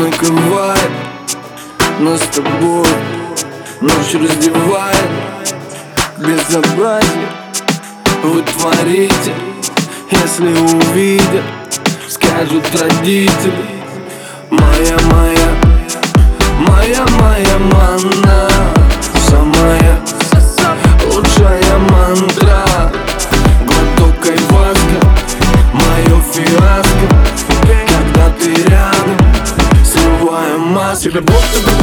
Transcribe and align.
накрывает 0.00 0.90
Нас 2.00 2.20
с 2.22 2.36
тобой 2.36 2.86
ночь 3.80 4.14
раздевает. 4.14 5.10
Безобразие 6.18 7.28
вы 8.22 8.42
творите 8.42 9.34
Если 10.10 10.48
увидят, 10.48 11.44
скажут 12.08 12.64
родители. 12.80 13.80
Моя, 14.50 14.96
моя, 15.10 15.54
моя, 16.66 17.06
моя 17.18 17.58
манна. 17.58 18.29
Тебе 31.00 31.22
Бог 31.22 31.40
тебе 31.54 31.79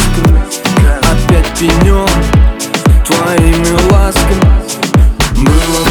ласками 0.00 0.40
Опять 1.10 1.58
пенен 1.58 2.08
твоими 3.04 3.92
ласками. 3.92 4.50
Было 5.36 5.89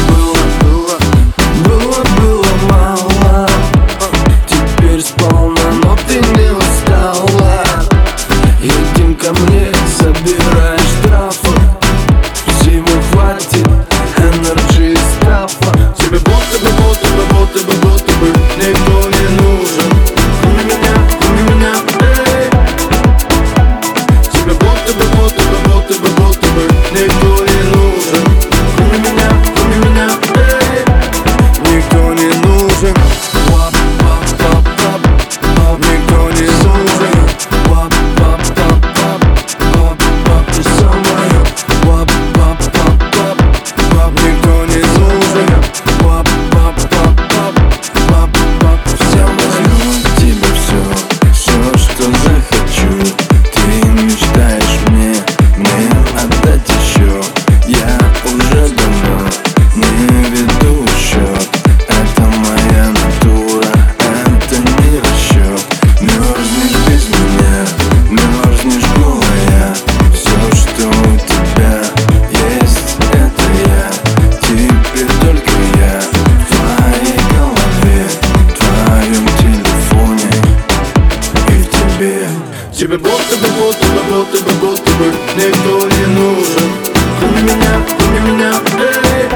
Тебе 82.80 82.96
бот, 82.96 83.20
тебе 83.28 83.46
бот, 83.58 83.76
тебе 83.76 84.00
бот, 84.08 84.32
тебе 84.32 84.52
бот, 84.54 84.82
тебе 84.82 85.12
никто 85.36 85.86
не 85.86 86.06
нужен. 86.14 86.70
Кроме 87.18 87.42
меня, 87.42 87.72
кроме 87.98 88.20
меня, 88.20 88.52
эй. 88.78 89.28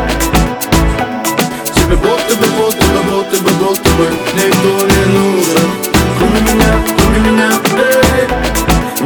Тебе 1.74 1.96
бот, 1.96 2.20
тебе 2.26 2.48
бот, 2.56 2.74
тебе 2.74 3.00
бот, 3.10 3.30
тебе 3.30 3.52
бот, 3.60 3.78
тебе 3.82 4.08
никто 4.34 4.86
не 4.86 5.04
нужен. 5.12 5.70
Кроме 6.16 6.40
меня, 6.40 6.72
кроме 6.96 7.18
меня, 7.18 7.50
эй. 7.76 8.24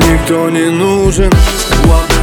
Никто 0.08 0.50
не 0.50 0.70
нужен, 0.70 1.32
wow. 1.86 2.17